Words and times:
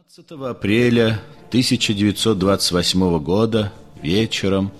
15 0.00 0.48
апреля 0.48 1.20
1928 1.48 3.18
года 3.18 3.70
вечером 4.00 4.72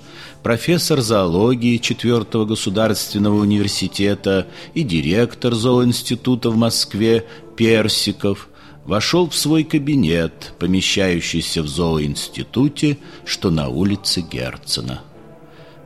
профессор 0.42 1.02
зоологии 1.02 1.76
4 1.76 2.24
государственного 2.46 3.40
университета 3.40 4.46
и 4.72 4.82
директор 4.82 5.54
зооинститута 5.54 6.48
в 6.48 6.56
Москве 6.56 7.26
Персиков 7.54 8.48
вошел 8.86 9.28
в 9.28 9.36
свой 9.36 9.64
кабинет, 9.64 10.54
помещающийся 10.58 11.62
в 11.62 11.68
зооинституте, 11.68 12.96
что 13.26 13.50
на 13.50 13.68
улице 13.68 14.22
Герцена. 14.22 15.02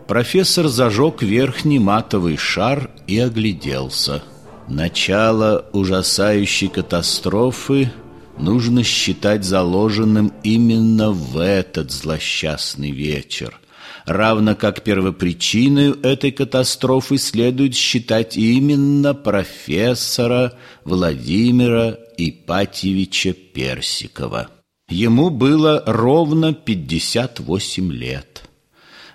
Профессор 0.07 0.69
зажег 0.69 1.23
верхний 1.23 1.81
матовый 1.81 2.37
шар 2.37 2.89
и 3.09 3.19
огляделся. 3.19 4.23
Начало 4.69 5.67
ужасающей 5.73 6.69
катастрофы– 6.69 7.91
нужно 8.39 8.83
считать 8.83 9.45
заложенным 9.45 10.33
именно 10.43 11.13
в 11.13 11.39
этот 11.39 11.91
злосчастный 11.91 12.91
вечер, 12.91 13.59
равно 14.07 14.55
как 14.55 14.83
первопричиной 14.83 15.93
этой 16.03 16.33
катастрофы 16.33 17.19
следует 17.19 17.75
считать 17.75 18.37
именно 18.37 19.15
профессора 19.15 20.55
Владимира 20.85 21.97
Ипатьевича 22.17 23.33
Персикова. 23.33 24.49
Ему 24.89 25.31
было 25.31 25.83
ровно 25.87 26.53
58 26.53 27.93
лет. 27.93 28.43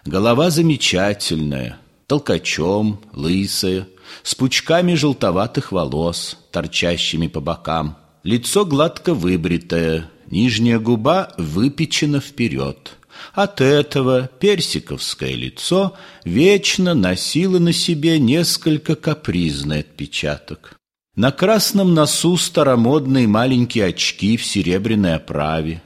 Голова 0.06 0.50
замечательная, 0.50 1.78
толкачом, 2.08 3.02
лысая, 3.14 3.88
с 4.24 4.34
пучками 4.34 4.96
желтоватых 4.96 5.72
волос, 5.72 6.38
торчащими 6.52 7.28
по 7.28 7.42
бокам– 7.42 7.98
Лицо 8.24 8.66
гладко 8.66 9.14
выбритое, 9.14 10.10
нижняя 10.30 10.78
губа 10.78 11.32
выпечена 11.38 12.20
вперед. 12.20 12.98
От 13.34 13.62
этого 13.62 14.30
персиковское 14.40 15.34
лицо 15.36 15.96
вечно 16.26 16.94
носило 16.94 17.60
на 17.60 17.72
себе 17.72 18.20
несколько 18.20 18.96
капризный 18.96 19.80
отпечаток. 19.80 20.78
На 21.16 21.32
красном 21.32 21.94
носу 21.94 22.36
старомодные 22.36 23.28
маленькие 23.28 23.86
очки 23.86 24.36
в 24.36 24.46
серебряной 24.46 25.16
оправе, 25.16 25.82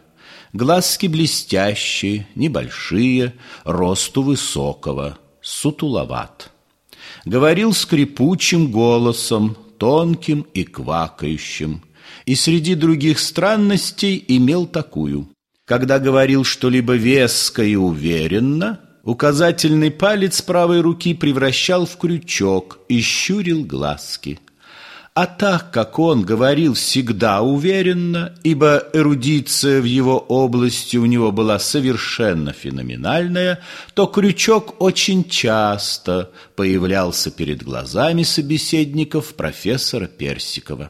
глазки 0.53 1.05
блестящие, 1.05 2.27
небольшие, 2.33 3.33
росту 3.63 4.23
высокого, 4.23 5.19
сутуловат. 5.41 6.49
Говорил 7.25 7.73
скрипучим 7.73 8.71
голосом, 8.71 9.55
тонким 9.77 10.47
и 10.55 10.63
квакающим– 10.63 11.83
и 12.25 12.35
среди 12.35 12.75
других 12.75 13.19
странностей 13.19 14.23
имел 14.27 14.65
такую. 14.65 15.29
Когда 15.65 15.99
говорил 15.99 16.43
что-либо 16.43 16.93
веско 16.95 17.63
и 17.63 17.75
уверенно, 17.75 18.79
указательный 19.03 19.91
палец 19.91 20.41
правой 20.41 20.81
руки 20.81 21.13
превращал 21.13 21.85
в 21.85 21.97
крючок 21.97 22.79
и 22.89 22.99
щурил 23.01 23.63
глазки. 23.63 24.39
А 25.15 25.27
так 25.27 25.71
как 25.71 25.99
он 25.99 26.23
говорил 26.23 26.73
всегда 26.73 27.43
уверенно, 27.43 28.33
ибо 28.43 28.83
эрудиция 28.93 29.79
в 29.79 29.83
его 29.83 30.17
области 30.17 30.97
у 30.97 31.05
него 31.05 31.31
была 31.31 31.59
совершенно 31.59 32.51
феноменальная, 32.51 33.59
то 33.93 34.07
крючок 34.07 34.81
очень 34.81 35.23
часто 35.29 36.31
появлялся 36.55 37.29
перед 37.29 37.61
глазами 37.61 38.23
собеседников 38.23 39.35
профессора 39.35 40.07
Персикова 40.07 40.89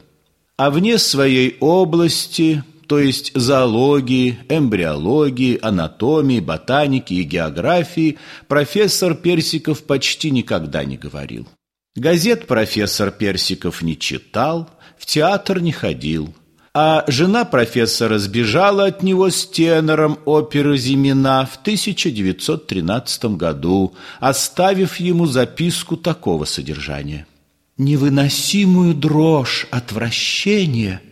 а 0.56 0.70
вне 0.70 0.98
своей 0.98 1.56
области, 1.60 2.62
то 2.86 2.98
есть 2.98 3.32
зоологии, 3.34 4.38
эмбриологии, 4.48 5.58
анатомии, 5.60 6.40
ботаники 6.40 7.14
и 7.14 7.22
географии, 7.22 8.18
профессор 8.46 9.14
Персиков 9.14 9.84
почти 9.84 10.30
никогда 10.30 10.84
не 10.84 10.96
говорил. 10.96 11.48
Газет 11.96 12.46
профессор 12.46 13.10
Персиков 13.10 13.82
не 13.82 13.98
читал, 13.98 14.70
в 14.98 15.06
театр 15.06 15.60
не 15.60 15.72
ходил. 15.72 16.34
А 16.76 17.04
жена 17.06 17.44
профессора 17.44 18.18
сбежала 18.18 18.86
от 18.86 19.04
него 19.04 19.30
с 19.30 19.46
тенором 19.46 20.18
оперы 20.24 20.76
«Зимина» 20.76 21.48
в 21.50 21.56
1913 21.60 23.24
году, 23.36 23.94
оставив 24.18 24.96
ему 24.96 25.26
записку 25.26 25.96
такого 25.96 26.44
содержания– 26.44 27.26
Невыносимую 27.76 28.94
дрожь 28.94 29.66
отвращения 29.70 31.02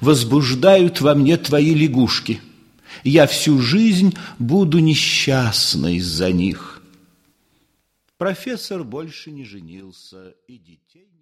возбуждают 0.00 1.00
во 1.00 1.14
мне 1.14 1.36
твои 1.38 1.74
лягушки. 1.74 2.40
Я 3.04 3.26
всю 3.26 3.58
жизнь 3.60 4.14
буду 4.38 4.80
несчастна 4.80 5.96
из-за 5.96 6.30
них. 6.32 6.82
Профессор 8.18 8.84
больше 8.84 9.30
не 9.30 9.44
женился 9.44 10.34
и 10.46 10.58
детей 10.58 11.19